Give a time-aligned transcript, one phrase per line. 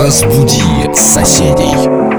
[0.00, 0.62] Разбуди
[0.94, 2.09] соседей.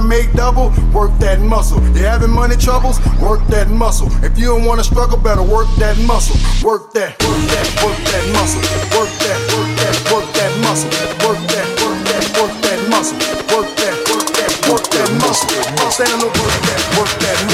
[0.00, 1.80] wanna make double, work that muscle.
[1.96, 2.98] You having money troubles?
[3.20, 4.08] Work that muscle.
[4.24, 6.36] If you don't wanna struggle, better work that muscle.
[6.66, 8.60] Work that, work that, work that muscle.
[8.96, 10.90] Work that, work that, work that muscle.
[11.26, 13.18] Work that, work that, work that muscle.
[13.52, 15.90] Work that, work that, work that muscle.
[15.90, 17.49] Stand up, work that, work that muscle.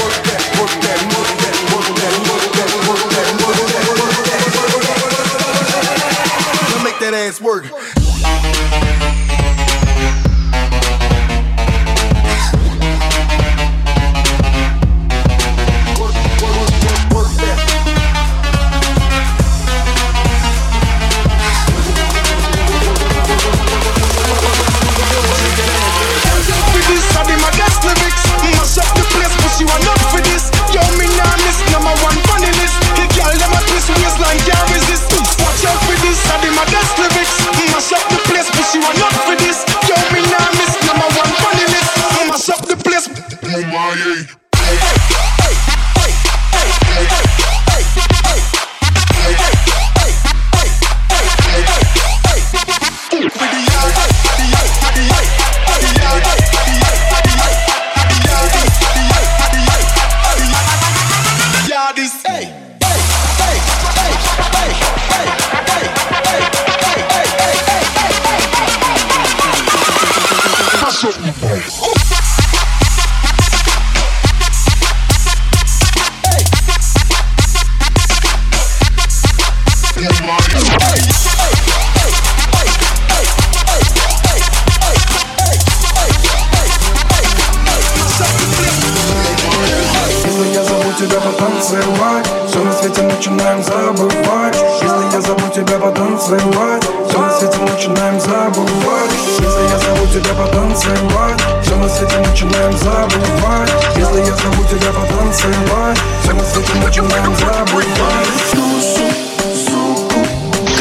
[95.57, 99.11] тебя потанцевать Все на свете начинаем забывать.
[99.39, 103.71] Если я зову тебя потанцевать Все на свете начинаем забывать.
[103.95, 107.87] Если я зову тебя потанцевать Все на свете начинаем забывать.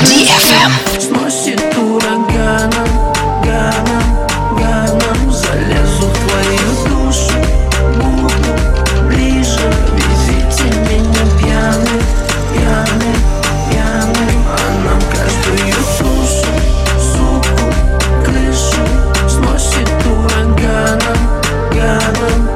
[0.02, 1.05] DFM
[22.16, 22.55] heaven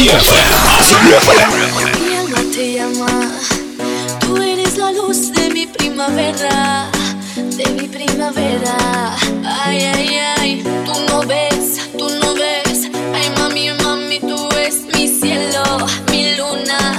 [0.00, 0.08] Mi
[2.16, 3.30] alma te llama,
[4.20, 6.90] tú eres la luz de mi primavera,
[7.36, 9.14] de mi primavera.
[9.44, 12.88] Ay, ay, ay, tú no ves, tú no ves.
[13.14, 15.62] Ay, mami, mami, tú es mi cielo,
[16.10, 16.98] mi luna,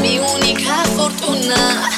[0.00, 1.97] mi única fortuna.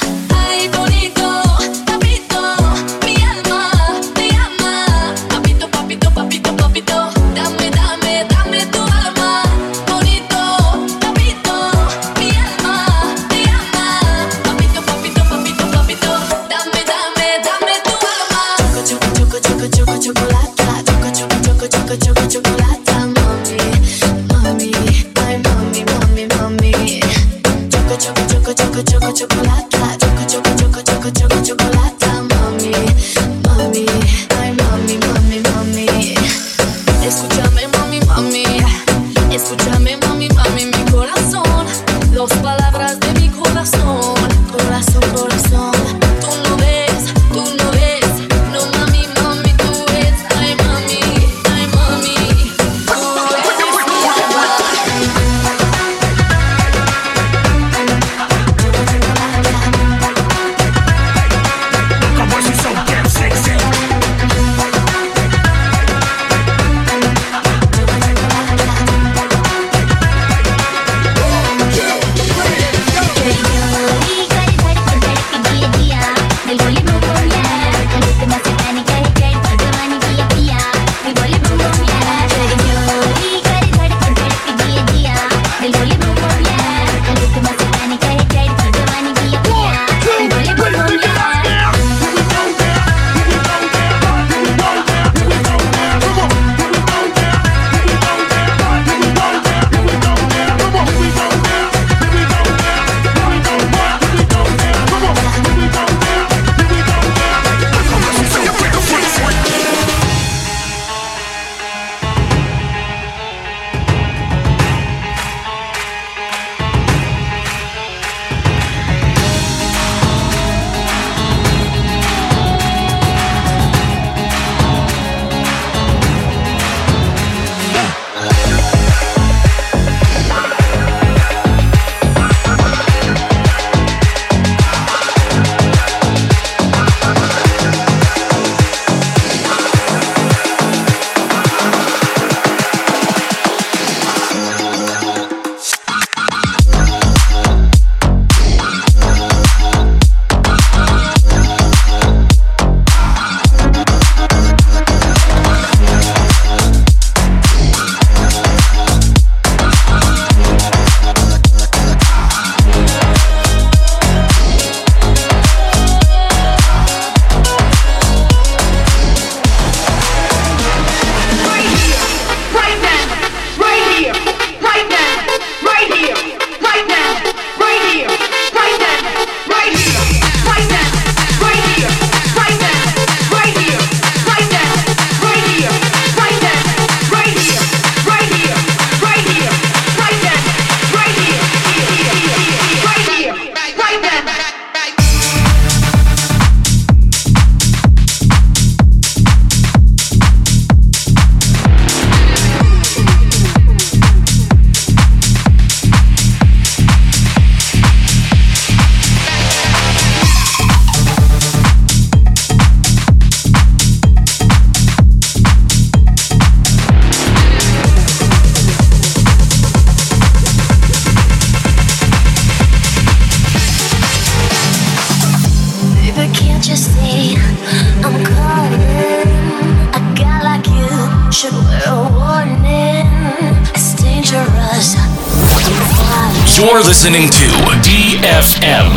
[236.91, 237.47] listening to
[237.87, 238.89] DFM.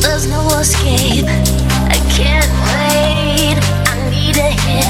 [0.00, 1.26] There's no escape.
[1.26, 3.58] I can't wait.
[3.90, 4.86] I need a hit.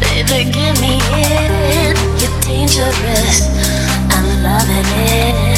[0.00, 1.98] Baby, give me it.
[2.18, 3.50] You're dangerous.
[4.08, 5.49] I'm loving it.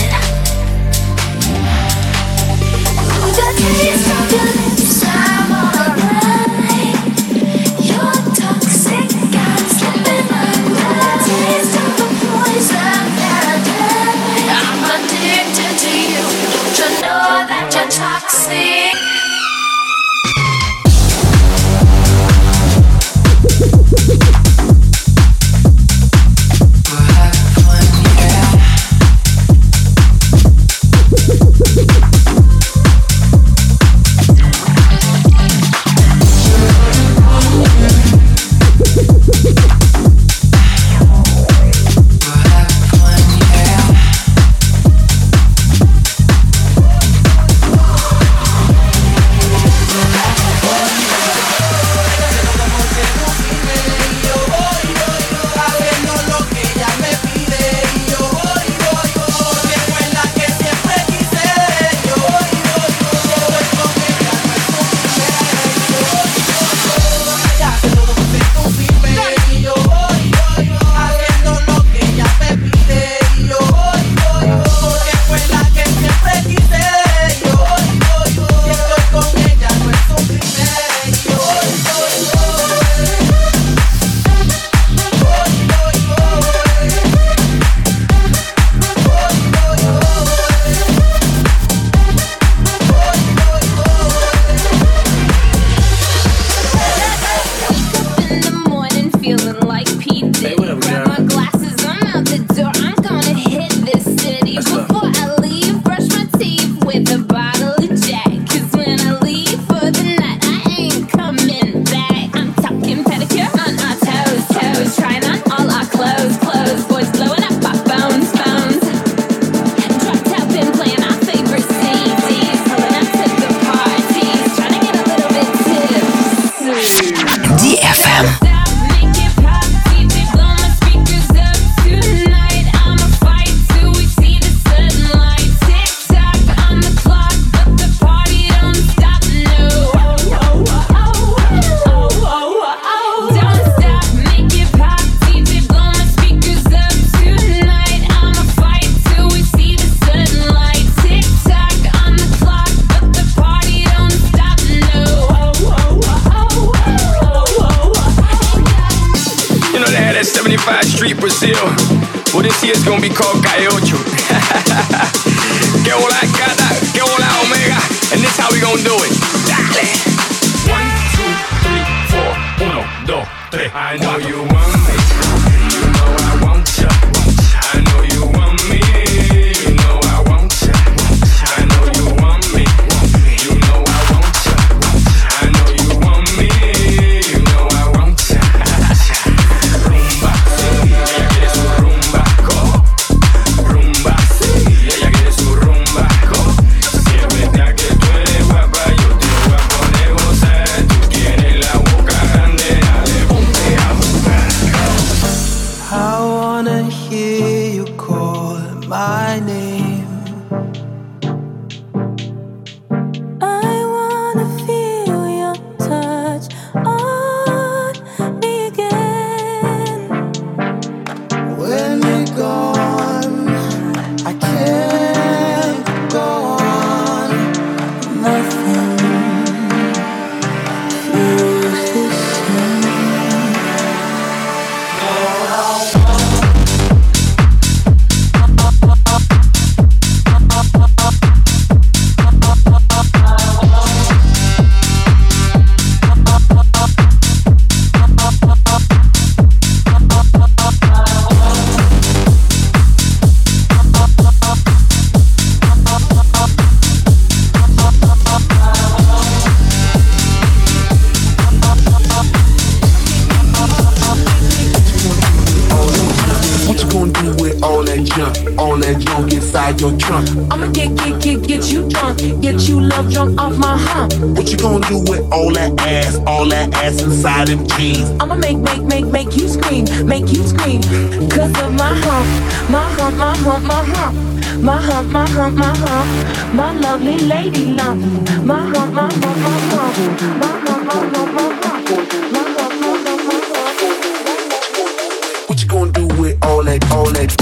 [269.72, 270.28] Inside your trunk.
[270.50, 272.18] I'ma get, get, get, get you drunk.
[272.40, 274.12] Get you love drunk off my hump.
[274.36, 278.10] What you gonna do with all that ass, all that ass inside them jeans?
[278.20, 280.82] I'ma make, make, make, make you scream, make you scream.
[281.30, 284.16] Cause of my hump, my hump, my hump, my hump.
[284.62, 286.54] My hump, my hump, my hump.
[286.54, 288.00] My lovely lady lump.
[288.44, 289.96] My hump, my hump, my hump.
[290.38, 292.12] My hump, my hump, my hump.
[292.32, 293.38] My hump, my hump, my
[293.80, 295.48] hump.
[295.48, 297.41] What you gonna do with all that, all that?